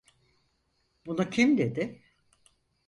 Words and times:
Bunu 1.05 1.29
kim 1.29 1.57
dedi? 1.57 2.01